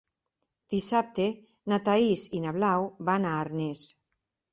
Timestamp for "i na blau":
2.39-2.87